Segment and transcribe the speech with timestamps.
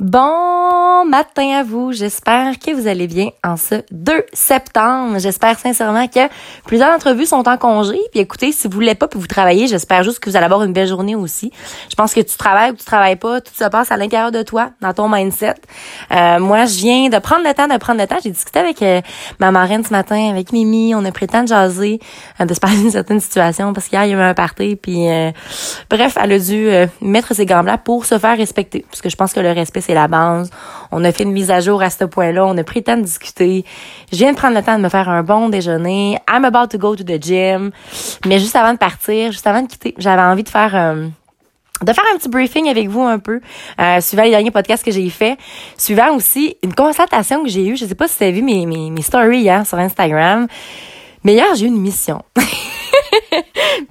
[0.00, 1.90] Bon matin à vous.
[1.90, 5.18] J'espère que vous allez bien en ce 2 septembre.
[5.18, 6.20] J'espère sincèrement que
[6.66, 7.98] plusieurs entrevues sont en congé.
[8.12, 10.72] Puis écoutez, si vous voulez pas vous travaillez, j'espère juste que vous allez avoir une
[10.72, 11.50] belle journée aussi.
[11.90, 14.42] Je pense que tu travailles ou tu travailles pas, tout se passe à l'intérieur de
[14.42, 15.54] toi, dans ton mindset.
[16.12, 18.18] Euh, moi, je viens de prendre le temps de prendre le temps.
[18.22, 19.00] J'ai discuté avec euh,
[19.40, 20.94] ma marraine ce matin, avec Mimi.
[20.94, 21.98] On a pris le temps de jaser,
[22.40, 24.76] euh, de se parler d'une certaine situation parce qu'hier, il y a eu un party.
[24.76, 25.08] Puis
[25.90, 26.68] bref, elle a dû
[27.00, 28.84] mettre ses gants là pour se faire respecter.
[28.88, 30.50] Parce que je pense que le respect, c'est la base.
[30.92, 32.44] On a fait une mise à jour à ce point-là.
[32.44, 33.64] On a pris le temps de discuter.
[34.12, 36.18] Je viens de prendre le temps de me faire un bon déjeuner.
[36.30, 37.70] I'm about to go to the gym.
[38.26, 40.74] Mais juste avant de partir, juste avant de quitter, j'avais envie de faire...
[40.74, 41.08] Euh,
[41.80, 43.40] de faire un petit briefing avec vous un peu,
[43.80, 45.38] euh, suivant les derniers podcasts que j'ai fait,
[45.76, 47.76] suivant aussi une constatation que j'ai eue.
[47.76, 50.48] Je sais pas si vous avez vu mes, mes, mes stories hier sur Instagram,
[51.22, 52.24] mais hier, j'ai eu une mission.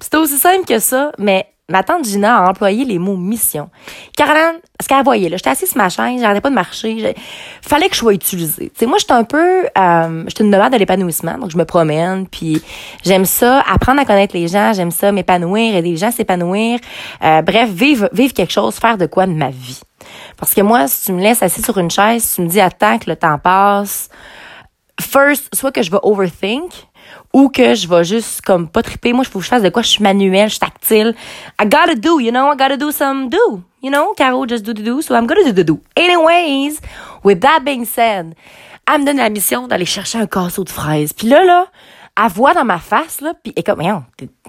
[0.00, 3.68] C'était aussi simple que ça, mais ma tante Gina a employé les mots mission.
[4.16, 7.14] Caroline, ce qu'elle voyait, là, j'étais assise sur ma chaise, j'arrêtais pas de marcher,
[7.60, 8.72] fallait que je sois utilisée.
[8.74, 12.26] Sais, moi, j'étais un peu, euh, j'étais une nomade de l'épanouissement, donc je me promène,
[12.26, 12.62] puis
[13.04, 16.78] j'aime ça, apprendre à connaître les gens, j'aime ça, m'épanouir, aider les gens à s'épanouir,
[17.22, 19.80] euh, bref, vivre, vivre quelque chose, faire de quoi de ma vie.
[20.38, 22.62] Parce que moi, si tu me laisses assis sur une chaise, si tu me dis
[22.62, 24.08] attends que le temps passe,
[24.98, 26.72] first, soit que je vais overthink,
[27.32, 29.12] ou que je vais juste comme pas triper.
[29.12, 31.14] Moi, il faut que je fasse de quoi je suis manuel, je suis tactile.
[31.60, 33.62] I gotta do, you know, I gotta do some do.
[33.82, 35.80] You know, Caro just do the do, so I'm gonna do the do.
[35.96, 36.80] Anyways,
[37.22, 38.34] with that being said,
[38.86, 41.12] elle me donne la mission d'aller chercher un casseau de fraises.
[41.12, 41.66] Puis là, là,
[42.20, 43.82] elle voit dans ma face, là, puis elle est comme,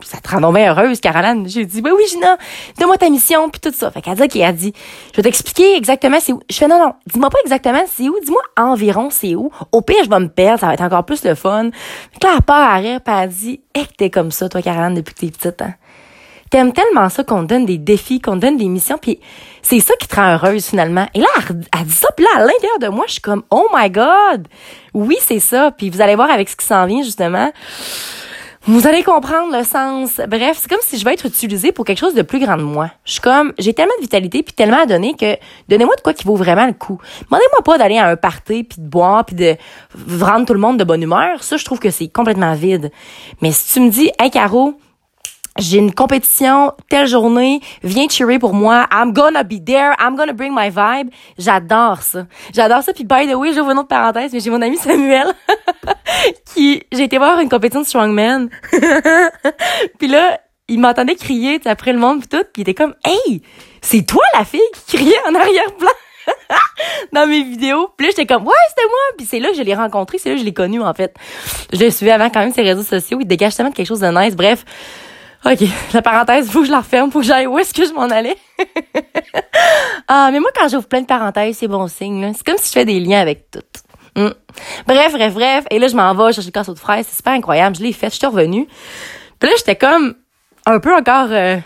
[0.01, 1.47] ça te rend bien heureuse, Caroline.
[1.47, 2.37] J'ai dit, ben oui, Gina,
[2.77, 3.91] donne-moi ta mission, puis tout ça.
[3.91, 4.73] Fait qu'elle dit, OK, elle dit,
[5.11, 6.39] je vais t'expliquer exactement c'est où.
[6.49, 9.51] Je fais, non, non, dis-moi pas exactement c'est où, dis-moi environ c'est où.
[9.71, 11.69] Au pire, je vais me perdre, ça va être encore plus le fun.
[12.13, 14.61] Fait que là, elle part à rire, elle dit, hé, que t'es comme ça, toi,
[14.61, 15.73] Caroline, depuis que t'es petite, hein.
[16.49, 19.19] T'aimes tellement ça qu'on te donne des défis, qu'on te donne des missions, puis
[19.61, 21.07] c'est ça qui te rend heureuse finalement.
[21.13, 23.67] Et là, elle, dit ça, puis là, à l'intérieur de moi, je suis comme, oh
[23.73, 24.47] my God!
[24.93, 25.71] Oui, c'est ça.
[25.71, 27.51] Puis vous allez voir avec ce qui s'en vient, justement.
[28.63, 30.19] Vous allez comprendre le sens.
[30.27, 32.63] Bref, c'est comme si je vais être utilisée pour quelque chose de plus grand de
[32.63, 32.91] moi.
[33.05, 35.37] Je suis comme, j'ai tellement de vitalité puis tellement à donner que
[35.69, 36.99] donnez-moi de quoi qui vaut vraiment le coup.
[37.29, 39.55] Demandez-moi pas d'aller à un party puis de boire puis de
[40.21, 41.41] rendre tout le monde de bonne humeur.
[41.41, 42.91] Ça, je trouve que c'est complètement vide.
[43.41, 44.75] Mais si tu me dis, hey Caro,
[45.59, 48.87] j'ai une compétition telle journée, viens cheerer pour moi.
[48.91, 49.93] I'm gonna be there.
[49.99, 51.09] I'm gonna bring my vibe.
[51.37, 52.25] J'adore ça.
[52.53, 52.93] J'adore ça.
[52.93, 55.27] Puis by the way, j'ouvre une autre parenthèse, mais j'ai mon ami Samuel
[56.53, 58.49] qui j'ai été voir une compétition de strongman.
[59.99, 63.41] puis là, il m'entendait crier après le monde puis tout, puis il était comme "Hey,
[63.81, 65.91] c'est toi la fille qui criait en arrière-plan."
[67.13, 67.89] dans mes vidéos.
[67.97, 68.99] Puis là, j'étais comme, ouais, c'était moi.
[69.17, 71.15] Puis c'est là que je l'ai rencontré, c'est là que je l'ai connu, en fait.
[71.73, 73.17] Je le suivais avant quand même ses réseaux sociaux.
[73.21, 74.35] Il dégage tellement quelque chose de nice.
[74.35, 74.65] Bref,
[75.45, 75.59] OK,
[75.93, 78.09] la parenthèse, faut que je la referme, faut que j'aille où est-ce que je m'en
[78.09, 78.35] allais?
[80.07, 82.33] ah, mais moi, quand j'ouvre plein de parenthèses, c'est bon signe.
[82.35, 83.59] C'est comme si je fais des liens avec tout.
[84.15, 84.31] Hmm.
[84.85, 85.65] Bref, bref, bref.
[85.71, 87.05] Et là, je m'en vais chercher le casseau de fraises.
[87.09, 87.75] C'est super incroyable.
[87.77, 88.09] Je l'ai fait.
[88.09, 88.67] Je suis revenue.
[89.39, 90.15] Puis là, j'étais comme
[90.65, 91.57] un peu encore euh,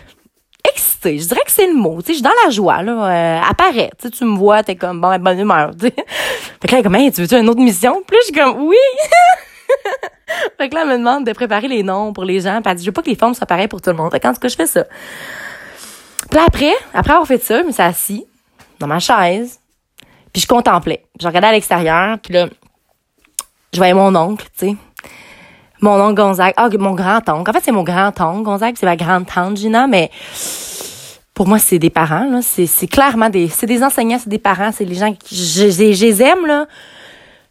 [0.72, 1.18] excitée.
[1.18, 2.00] Je dirais que c'est le mot.
[2.00, 2.92] Tu sais, je suis dans la joie, là.
[2.92, 3.90] Euh, apparaît.
[3.98, 5.72] Tu sais, tu me vois, t'es comme, bon, bonne humeur.
[5.78, 5.90] Tu.
[6.60, 8.02] Fait que là, comme, tu veux-tu une autre mission?
[8.06, 8.76] Puis là, je suis comme, oui!
[10.58, 12.60] fait que là, elle me demande de préparer les noms pour les gens.
[12.62, 14.10] Puis elle dit, je veux pas que les formes soient pareilles pour tout le monde.
[14.10, 14.84] Fait que, en tout cas, je fais ça.
[14.84, 18.24] Puis là, après, après avoir fait ça, je me suis assise
[18.78, 19.58] dans ma chaise.
[20.32, 21.04] Puis je contemplais.
[21.20, 22.18] Je regardais à l'extérieur.
[22.18, 22.48] Puis là,
[23.72, 24.76] je voyais mon oncle, tu sais.
[25.80, 26.54] Mon oncle Gonzague.
[26.56, 27.50] Ah, mon grand-oncle.
[27.50, 28.76] En fait, c'est mon grand-oncle Gonzague.
[28.78, 30.10] C'est ma grande-tante Gina, mais
[31.34, 32.40] pour moi, c'est des parents, là.
[32.42, 35.92] C'est, clairement des, c'est des enseignants, c'est des parents, c'est les gens que je, je,
[35.92, 36.66] je les aime, là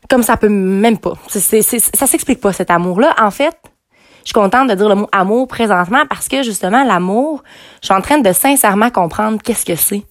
[0.09, 1.13] comme ça peut même pas.
[1.27, 3.15] C'est, c'est, ça s'explique pas cet amour-là.
[3.19, 3.55] En fait,
[4.23, 7.43] je suis contente de dire le mot amour présentement parce que justement l'amour,
[7.81, 10.03] je suis en train de sincèrement comprendre qu'est-ce que c'est.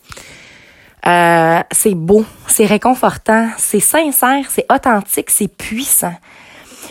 [1.07, 6.15] Euh, c'est beau, c'est réconfortant, c'est sincère, c'est authentique, c'est puissant.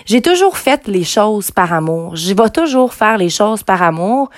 [0.06, 2.16] J'ai toujours fait les choses par amour.
[2.16, 4.30] Je vais toujours faire les choses par amour.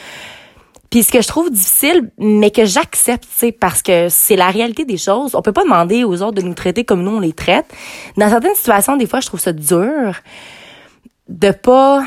[0.94, 4.86] Puis ce que je trouve difficile, mais que j'accepte, c'est parce que c'est la réalité
[4.86, 5.34] des choses.
[5.34, 7.66] On peut pas demander aux autres de nous traiter comme nous on les traite.
[8.16, 10.14] Dans certaines situations, des fois, je trouve ça dur
[11.30, 12.04] de pas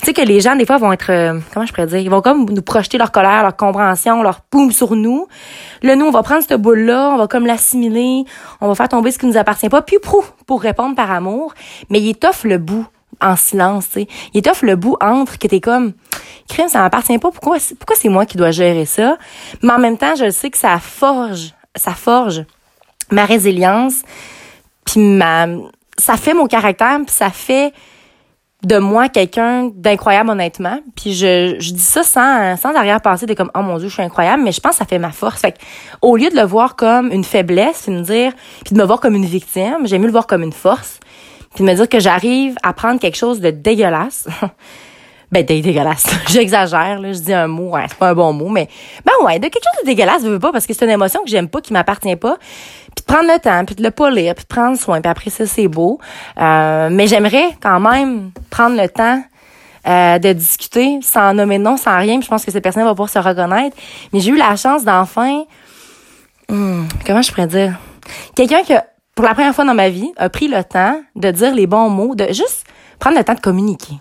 [0.00, 1.98] tu sais que les gens des fois vont être euh, comment je pourrais dire?
[1.98, 5.26] Ils vont comme nous projeter leur colère leur compréhension leur poum sur nous
[5.82, 8.24] là nous on va prendre cette boule là on va comme l'assimiler
[8.62, 11.54] on va faire tomber ce qui nous appartient pas puis pour pour répondre par amour
[11.90, 12.86] mais il étoffe le bout
[13.20, 15.92] en silence tu sais il étoffe le bout entre que t'es comme
[16.50, 17.30] crime, ça m'appartient pas.
[17.30, 19.16] Pourquoi, pourquoi c'est moi qui dois gérer ça?
[19.62, 22.44] Mais en même temps, je sais que ça forge, ça forge
[23.10, 24.02] ma résilience,
[24.84, 25.46] puis ma,
[25.96, 27.72] ça fait mon caractère, puis ça fait
[28.62, 33.50] de moi quelqu'un d'incroyable honnêtement puis je, je dis ça sans sans arrière-pensée de comme
[33.54, 35.40] oh mon dieu je suis incroyable mais je pense que ça fait ma force
[36.02, 38.34] au lieu de le voir comme une faiblesse me dire
[38.66, 41.00] puis de me voir comme une victime j'aime mieux le voir comme une force
[41.54, 44.28] puis de me dire que j'arrive à prendre quelque chose de dégueulasse.
[45.32, 46.06] Ben dégueulasse.
[46.28, 48.68] J'exagère là je dis un mot ouais, c'est pas un bon mot mais
[49.04, 51.22] ben ouais de quelque chose de dégueulasse je veux pas parce que c'est une émotion
[51.22, 52.36] que j'aime pas qui m'appartient pas.
[52.96, 55.30] Puis de prendre le temps puis de le polir puis de prendre soin puis après
[55.30, 56.00] ça c'est beau.
[56.40, 59.22] Euh, mais j'aimerais quand même prendre le temps
[59.86, 62.82] euh, de discuter sans nommer de nom sans rien puis je pense que cette personne
[62.82, 63.76] va pouvoir se reconnaître.
[64.12, 65.44] Mais j'ai eu la chance d'enfin
[66.48, 67.78] hmm, comment je pourrais dire?
[68.34, 68.74] Quelqu'un qui
[69.14, 71.88] pour la première fois dans ma vie a pris le temps de dire les bons
[71.90, 72.64] mots de juste
[72.98, 73.94] prendre le temps de communiquer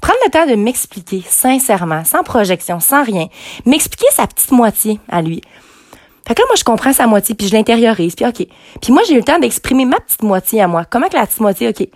[0.00, 3.28] Prendre le temps de m'expliquer sincèrement, sans projection, sans rien.
[3.64, 5.40] M'expliquer sa petite moitié à lui.
[6.26, 8.46] Fait que là, moi, je comprends sa moitié, puis je l'intériorise, puis OK.
[8.80, 10.84] Puis moi, j'ai eu le temps d'exprimer ma petite moitié à moi.
[10.84, 11.86] Comment que la petite moitié, OK?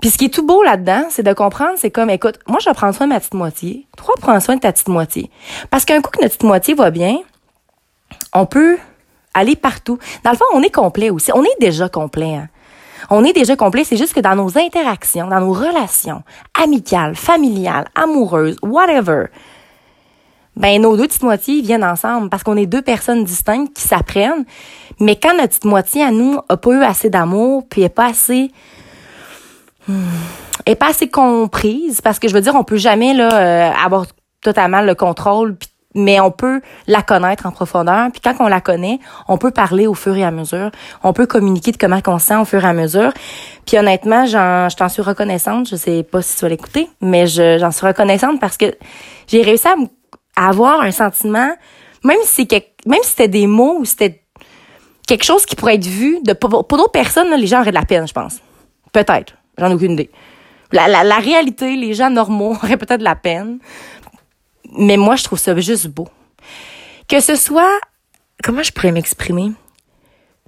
[0.00, 2.68] Puis ce qui est tout beau là-dedans, c'est de comprendre, c'est comme, écoute, moi, je
[2.68, 3.86] vais prendre soin de ma petite moitié.
[3.96, 5.30] Toi, prends soin de ta petite moitié.
[5.70, 7.18] Parce qu'un coup que notre petite moitié va bien,
[8.34, 8.78] on peut
[9.34, 9.98] aller partout.
[10.22, 11.30] Dans le fond, on est complet aussi.
[11.34, 12.36] On est déjà complet.
[12.36, 12.48] Hein.
[13.10, 16.22] On est déjà complet, c'est juste que dans nos interactions, dans nos relations
[16.60, 19.26] amicales, familiales, amoureuses, whatever,
[20.56, 24.44] ben nos deux petites moitiés viennent ensemble parce qu'on est deux personnes distinctes qui s'apprennent.
[25.00, 28.06] Mais quand notre petite moitié à nous a pas eu assez d'amour, puis est pas
[28.06, 28.52] assez
[29.88, 29.94] hmm,
[30.66, 34.06] est pas assez comprise parce que je veux dire on peut jamais là euh, avoir
[34.40, 38.10] totalement le contrôle puis mais on peut la connaître en profondeur.
[38.10, 38.98] Puis quand on la connaît,
[39.28, 40.70] on peut parler au fur et à mesure.
[41.02, 43.12] On peut communiquer de comment on sent au fur et à mesure.
[43.66, 45.68] Puis honnêtement, j'en, je t'en suis reconnaissante.
[45.68, 48.74] Je sais pas si tu vas l'écouter, mais je, j'en suis reconnaissante parce que
[49.26, 49.74] j'ai réussi à,
[50.36, 51.50] avoir un sentiment,
[52.02, 52.48] même si
[52.86, 54.24] même si c'était des mots ou c'était
[55.06, 57.84] quelque chose qui pourrait être vu de pour, d'autres personnes, les gens auraient de la
[57.84, 58.40] peine, je pense.
[58.92, 59.34] Peut-être.
[59.58, 60.10] J'en ai aucune idée.
[60.72, 63.58] La, la réalité, les gens normaux auraient peut-être de la peine
[64.72, 66.08] mais moi, je trouve ça juste beau.
[67.08, 67.78] Que ce soit,
[68.42, 69.52] comment je pourrais m'exprimer?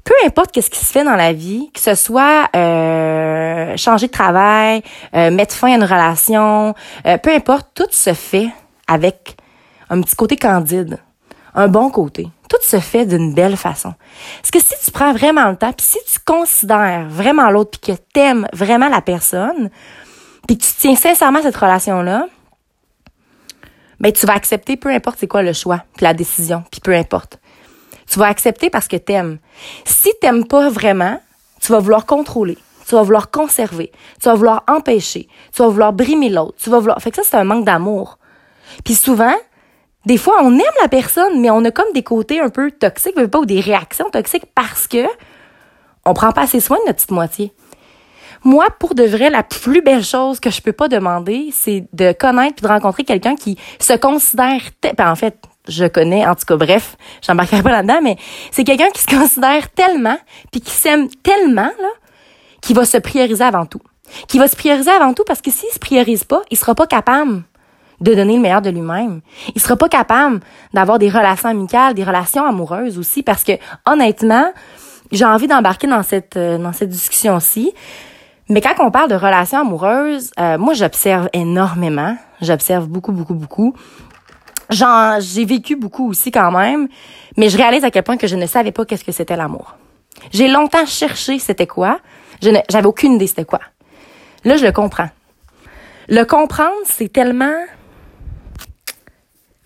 [0.05, 4.13] Peu importe qu'est-ce qui se fait dans la vie, que ce soit euh, changer de
[4.13, 4.83] travail,
[5.15, 6.75] euh, mettre fin à une relation,
[7.07, 8.49] euh, peu importe, tout se fait
[8.87, 9.37] avec
[9.91, 10.99] un petit côté candide,
[11.55, 12.29] un bon côté.
[12.49, 13.95] Tout se fait d'une belle façon.
[14.41, 17.93] Parce que si tu prends vraiment le temps, puis si tu considères vraiment l'autre, puis
[17.93, 19.71] que t'aimes vraiment la personne,
[20.47, 22.29] puis que tu tiens sincèrement cette relation-là,
[24.01, 26.95] ben tu vas accepter peu importe c'est quoi le choix, puis la décision, puis peu
[26.95, 27.39] importe.
[28.11, 29.39] Tu vas accepter parce que t'aimes.
[29.85, 31.21] Si t'aimes pas vraiment,
[31.61, 33.91] tu vas vouloir contrôler, tu vas vouloir conserver,
[34.21, 37.01] tu vas vouloir empêcher, tu vas vouloir brimer l'autre, tu vas vouloir.
[37.01, 38.19] Fait que ça c'est un manque d'amour.
[38.85, 39.35] Puis souvent,
[40.05, 43.15] des fois on aime la personne, mais on a comme des côtés un peu toxiques,
[43.15, 45.07] pas ou des réactions toxiques parce que
[46.05, 47.53] on prend pas assez soin de notre petite moitié.
[48.45, 52.13] Moi, pour de vrai, la plus belle chose que je peux pas demander, c'est de
[52.13, 54.61] connaître puis de rencontrer quelqu'un qui se considère,
[54.97, 55.37] ben, en fait,
[55.69, 58.17] je connais, en tout cas, bref, j'embarquerai pas là-dedans, mais
[58.51, 60.19] c'est quelqu'un qui se considère tellement
[60.53, 61.91] puis qui s'aime tellement, là,
[62.61, 63.81] qui va se prioriser avant tout.
[64.29, 66.87] Qui va se prioriser avant tout parce que s'il se priorise pas, il sera pas
[66.87, 67.43] capable
[68.01, 69.21] de donner le meilleur de lui-même.
[69.55, 70.41] Il sera pas capable
[70.73, 73.53] d'avoir des relations amicales, des relations amoureuses aussi parce que
[73.87, 74.53] honnêtement,
[75.13, 77.73] j'ai envie d'embarquer dans cette euh, dans cette discussion-ci
[78.49, 82.17] mais quand on parle de relations amoureuses, euh, moi j'observe énormément.
[82.41, 83.75] J'observe beaucoup, beaucoup, beaucoup.
[84.71, 86.89] J'ai vécu beaucoup aussi quand même,
[87.37, 89.77] mais je réalise à quel point que je ne savais pas qu'est-ce que c'était l'amour.
[90.33, 91.99] J'ai longtemps cherché c'était quoi.
[92.41, 93.61] J'avais aucune idée c'était quoi.
[94.45, 95.09] Là, je le comprends.
[96.09, 97.65] Le comprendre, c'est tellement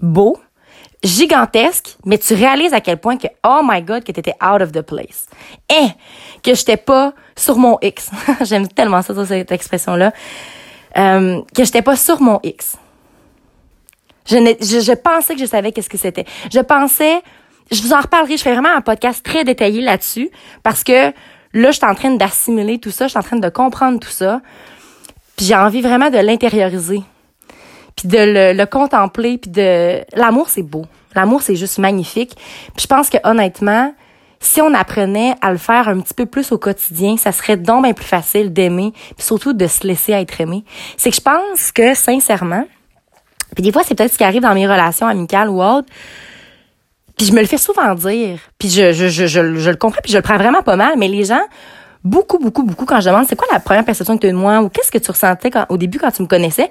[0.01, 0.39] beau
[1.03, 4.73] gigantesque, mais tu réalises à quel point que, oh my god, que t'étais out of
[4.73, 5.27] the place.
[5.71, 5.89] Et
[6.43, 8.11] que j'étais pas sur mon X.
[8.43, 10.13] J'aime tellement ça, cette expression-là.
[10.97, 12.77] Euh, que j'étais pas sur mon X.
[14.27, 16.27] Je, je, je pensais que je savais qu'est-ce que c'était.
[16.53, 17.23] Je pensais,
[17.71, 20.31] je vous en reparlerai, je fais vraiment un podcast très détaillé là-dessus,
[20.63, 21.13] parce que
[21.53, 24.11] là, je suis en train d'assimiler tout ça, je suis en train de comprendre tout
[24.11, 24.41] ça,
[25.37, 27.03] puis j'ai envie vraiment de l'intérioriser
[28.01, 30.87] puis de le, contempler, puis de l'amour c'est beau.
[31.15, 32.35] L'amour c'est juste magnifique.
[32.75, 33.93] Puis je pense que honnêtement,
[34.41, 37.85] si on apprenait à le faire un petit peu plus au quotidien, ça serait donc
[37.85, 40.65] bien plus facile d'aimer, puis surtout de se laisser être aimé.
[40.97, 42.65] C'est que je pense que sincèrement,
[43.55, 45.89] puis des fois c'est peut-être ce qui arrive dans mes relations amicales ou autres,
[47.19, 50.39] puis je me le fais souvent dire, puis je, le comprends, puis je le prends
[50.39, 51.43] vraiment pas mal, mais les gens
[52.03, 54.37] beaucoup, beaucoup, beaucoup, quand je demande c'est quoi la première perception que tu as de
[54.37, 56.71] moi ou qu'est-ce que tu ressentais quand, au début quand tu me connaissais,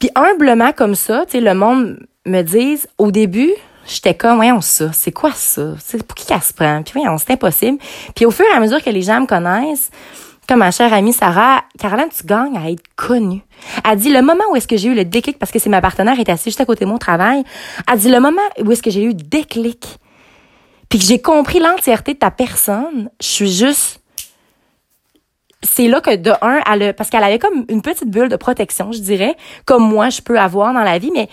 [0.00, 3.52] puis humblement comme ça, tu sais, le monde me dise, au début,
[3.86, 5.74] j'étais comme, voyons ça, c'est quoi ça?
[5.78, 6.82] C'est pour qui qu'elle se prend?
[6.82, 7.78] Puis voyons, c'est impossible.
[8.16, 9.90] Puis au fur et à mesure que les gens me connaissent,
[10.48, 13.42] comme ma chère amie Sarah, Caroline, tu gagnes à être connue.
[13.88, 15.80] Elle dit le moment où est-ce que j'ai eu le déclic, parce que c'est ma
[15.80, 17.44] partenaire est assise juste à côté de mon travail,
[17.90, 19.98] elle dit le moment où est-ce que j'ai eu le déclic,
[20.88, 23.99] puis que j'ai compris l'entièreté de ta personne, je suis juste
[25.62, 28.92] c'est là que de un, elle parce qu'elle avait comme une petite bulle de protection,
[28.92, 31.28] je dirais, comme moi je peux avoir dans la vie, mais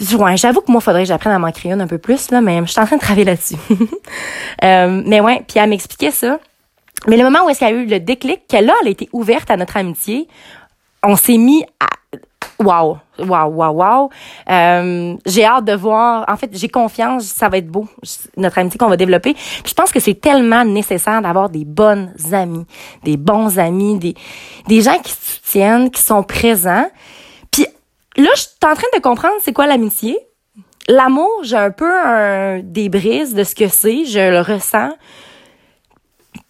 [0.00, 2.40] je, ouais, j'avoue que moi faudrait que j'apprenne à m'en créer un peu plus là,
[2.40, 3.56] mais je suis en train de travailler là-dessus.
[4.64, 6.38] euh, mais ouais, puis elle m'expliquait ça.
[7.06, 8.90] Mais le moment où est-ce qu'il y a eu le déclic, qu'elle là, elle a
[8.90, 10.28] été ouverte à notre amitié,
[11.02, 11.88] on s'est mis à
[12.58, 14.10] Wow, wow, wow, wow.
[14.48, 16.24] Euh, j'ai hâte de voir.
[16.28, 17.88] En fait, j'ai confiance, ça va être beau,
[18.36, 19.34] notre amitié qu'on va développer.
[19.64, 22.66] je pense que c'est tellement nécessaire d'avoir des bonnes amies,
[23.02, 24.14] des bons amis, des,
[24.68, 26.88] des gens qui soutiennent, qui sont présents.
[27.50, 27.66] Puis
[28.16, 30.18] là, je suis en train de comprendre c'est quoi l'amitié.
[30.88, 34.90] L'amour, j'ai un peu un, des de ce que c'est, je le ressens.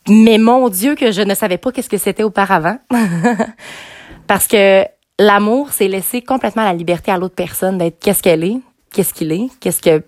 [0.08, 2.78] Mais mon Dieu, que je ne savais pas qu'est-ce que c'était auparavant.
[4.26, 4.84] Parce que
[5.22, 8.58] l'amour, c'est laisser complètement la liberté à l'autre personne d'être qu'est-ce qu'elle est,
[8.92, 10.02] qu'est-ce qu'il est, qu'est-ce que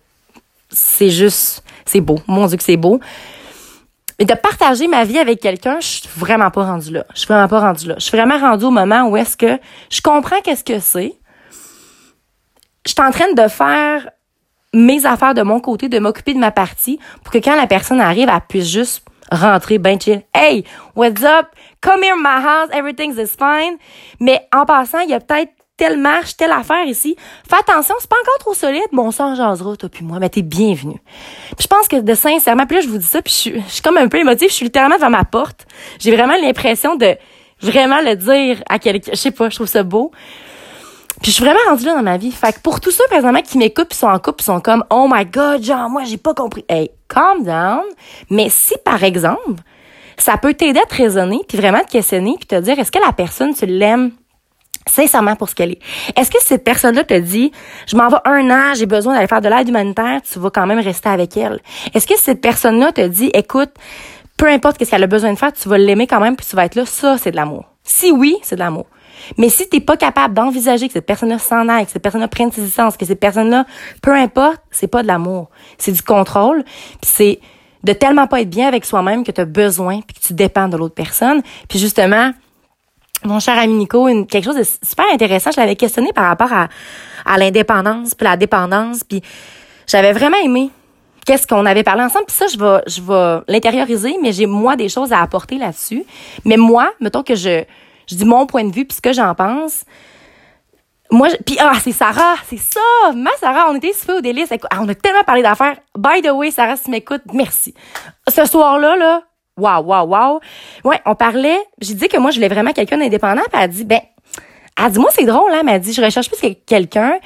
[0.71, 2.19] c'est juste, c'est beau.
[2.27, 3.01] Mon Dieu que c'est beau.
[4.19, 7.05] Mais de partager ma vie avec quelqu'un, je suis vraiment pas rendue là.
[7.15, 7.95] Je suis vraiment pas rendue là.
[7.99, 9.59] Je suis vraiment rendue au moment où est-ce que
[9.91, 11.15] je comprends qu'est-ce que c'est.
[12.87, 14.09] Je suis en train de faire
[14.73, 18.01] mes affaires de mon côté, de m'occuper de ma partie pour que quand la personne
[18.01, 20.23] arrive, elle puisse juste rentrer ben chill.
[20.35, 20.65] Hey,
[20.95, 21.49] what's up?
[21.81, 22.71] Come here, my house.
[22.73, 23.79] Everything is fine.
[24.21, 27.17] Mais en passant, il y a peut-être telle marche, telle affaire ici.
[27.49, 28.83] Fais attention, c'est pas encore trop solide.
[28.93, 31.01] Bon, en jasera, toi puis moi, mais t'es bienvenue.
[31.59, 33.73] je pense que de sincèrement, puis là, je vous dis ça, puis je suis, je
[33.73, 34.49] suis comme un peu émotive.
[34.49, 35.67] Je suis littéralement devant ma porte.
[35.99, 37.17] J'ai vraiment l'impression de
[37.61, 39.13] vraiment le dire à quelqu'un.
[39.13, 40.13] Je sais pas, je trouve ça beau.
[41.25, 42.31] Puis je suis vraiment rendue là dans ma vie.
[42.31, 45.09] Fait que pour tous ceux présentement qui m'écoutent pis sont en couple, sont comme "Oh
[45.11, 47.81] my god, genre moi j'ai pas compris." Hey, calm down.
[48.29, 49.63] Mais si par exemple,
[50.19, 52.99] ça peut t'aider à te raisonner puis vraiment te questionner puis te dire est-ce que
[52.99, 54.11] la personne tu l'aimes
[54.87, 55.79] sincèrement pour ce qu'elle est?
[56.15, 57.53] Est-ce que cette personne-là te dit,
[57.87, 60.67] je m'en vais un an, j'ai besoin d'aller faire de l'aide humanitaire, tu vas quand
[60.67, 61.63] même rester avec elle?
[61.95, 63.71] Est-ce que cette personne-là te dit, écoute,
[64.37, 66.55] peu importe ce qu'elle a besoin de faire, tu vas l'aimer quand même puis tu
[66.55, 67.65] vas être là, ça, c'est de l'amour.
[67.83, 68.85] Si oui, c'est de l'amour.
[69.39, 72.53] Mais si t'es pas capable d'envisager que cette personne-là s'en aille, que cette personne-là prenne
[72.53, 73.67] ses licences, que cette personne-là,
[74.03, 75.51] peu importe, c'est pas de l'amour.
[75.79, 76.65] C'est du contrôle.
[77.03, 77.41] C'est
[77.83, 80.69] de tellement pas être bien avec soi-même que tu as besoin puis que tu dépends
[80.69, 81.43] de l'autre personne.
[81.69, 82.33] Puis justement,
[83.25, 86.69] mon cher ami Nico, quelque chose de super intéressant, je l'avais questionné par rapport à,
[87.25, 89.05] à l'indépendance puis la dépendance.
[89.05, 89.23] Puis
[89.87, 90.71] j'avais vraiment aimé
[91.25, 92.27] qu'est-ce qu'on avait parlé ensemble.
[92.27, 96.05] Puis ça, je vais, je vais l'intérioriser, mais j'ai moi des choses à apporter là-dessus.
[96.45, 97.65] Mais moi, mettons que je
[98.09, 99.85] je dis mon point de vue puis ce que j'en pense.
[101.11, 102.81] Moi, puis ah, c'est Sarah, c'est ça,
[103.15, 104.49] ma Sarah, on était super au délice.
[104.71, 105.77] Ah, on a tellement parlé d'affaires.
[105.97, 107.75] By the way, Sarah, si tu m'écoutes, merci.
[108.29, 109.23] Ce soir-là, là,
[109.57, 110.41] waouh, waouh, waouh.
[110.83, 113.69] Ouais, on parlait, j'ai dit que moi, je voulais vraiment quelqu'un d'indépendant, puis elle a
[113.69, 114.01] dit, ben,
[114.77, 117.19] elle dit, moi, c'est drôle, hein, elle m'a dit, je recherche plus quelqu'un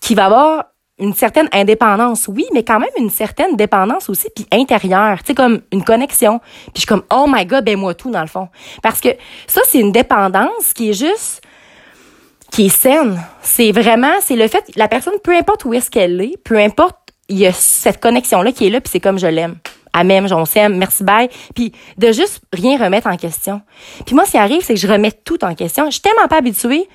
[0.00, 0.64] qui va avoir
[0.98, 5.34] une certaine indépendance, oui, mais quand même une certaine dépendance aussi, puis intérieure, tu sais,
[5.34, 6.38] comme une connexion.
[6.38, 8.48] Puis je suis comme, oh my God, ben moi tout, dans le fond.
[8.82, 9.08] Parce que
[9.46, 11.42] ça, c'est une dépendance qui est juste,
[12.50, 13.20] qui est saine.
[13.40, 16.96] C'est vraiment, c'est le fait, la personne, peu importe où est-ce qu'elle est, peu importe,
[17.28, 19.56] il y a cette connexion-là qui est là, puis c'est comme je l'aime.
[19.94, 21.28] À même, on s'aime, merci, bye.
[21.54, 23.60] Puis de juste rien remettre en question.
[24.06, 25.86] Puis moi, ce qui arrive, c'est que je remets tout en question.
[25.86, 26.88] Je suis tellement pas habituée.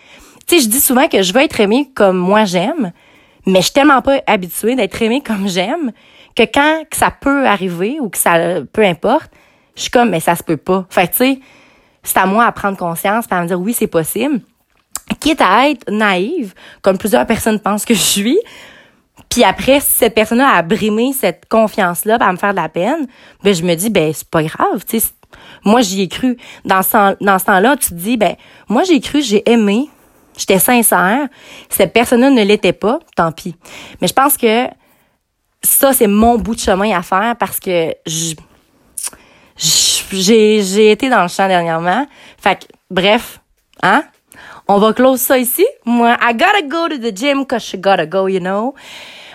[0.47, 2.91] Tu sais, je dis souvent que je veux être aimée comme moi j'aime,
[3.47, 5.91] mais je suis tellement pas habituée d'être aimée comme j'aime
[6.35, 9.31] que quand ça peut arriver ou que ça, peu importe,
[9.75, 10.85] je suis comme, mais ça se peut pas.
[10.89, 11.39] Fait tu sais,
[12.03, 14.41] c'est à moi à prendre conscience, à me dire oui, c'est possible.
[15.19, 18.39] Quitte à être naïve, comme plusieurs personnes pensent que je suis,
[19.29, 23.07] puis après, si cette personne-là a brimé cette confiance-là, à me faire de la peine,
[23.43, 25.07] ben je me dis, ben c'est pas grave, tu sais.
[25.65, 26.37] Moi, j'y ai cru.
[26.65, 28.35] Dans ce, dans ce temps-là, tu te dis, ben
[28.69, 29.89] moi, j'ai cru, j'ai aimé,
[30.37, 31.27] J'étais sincère.
[31.69, 33.55] Cette personne-là ne l'était pas, tant pis.
[34.01, 34.67] Mais je pense que
[35.63, 38.35] ça, c'est mon bout de chemin à faire parce que j'ai,
[40.91, 42.05] été dans le champ dernièrement.
[42.37, 43.39] Fait que, bref,
[43.81, 44.03] hein?
[44.67, 45.65] On va close ça ici.
[45.85, 48.75] Moi, I gotta go to the gym cause I gotta go, you know.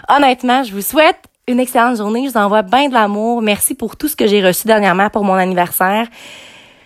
[0.08, 1.18] Honnêtement, je vous souhaite
[1.48, 2.26] une excellente journée.
[2.26, 3.42] Je vous envoie bien de l'amour.
[3.42, 6.06] Merci pour tout ce que j'ai reçu dernièrement pour mon anniversaire.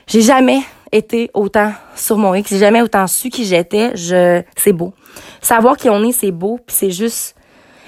[0.06, 0.60] J'ai jamais
[0.92, 4.94] été autant sur mon X, j'ai jamais autant su qui j'étais, je c'est beau.
[5.40, 7.36] Savoir qui on est, c'est beau, puis c'est juste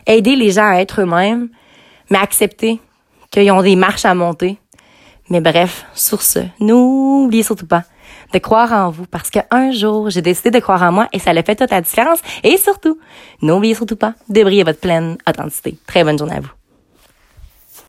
[0.07, 1.49] aider les gens à être eux-mêmes,
[2.11, 2.81] mais accepter
[3.31, 4.59] qu'ils ont des marches à monter.
[5.31, 7.85] Mais bref, sur ce, n'oubliez surtout pas
[8.33, 11.31] de croire en vous parce qu'un jour, j'ai décidé de croire en moi et ça
[11.31, 12.21] a fait toute la différence.
[12.43, 12.99] Et surtout,
[13.43, 15.79] n'oubliez surtout pas de briller votre pleine authenticité.
[15.87, 16.58] Très bonne journée à vous.